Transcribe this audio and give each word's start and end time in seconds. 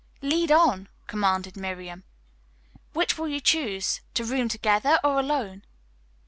"Lead 0.23 0.51
on," 0.51 0.89
commanded 1.05 1.55
Miriam. 1.55 2.03
"Which 2.93 3.19
will 3.19 3.27
you 3.27 3.39
choose, 3.39 4.01
to 4.15 4.25
room 4.25 4.49
together 4.49 4.97
or 5.03 5.19
alone?" 5.19 5.63